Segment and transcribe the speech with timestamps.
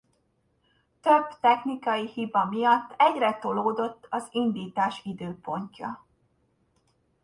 [1.01, 6.05] Több technikai hiba miatt egyre tolódott az indítás időpontja.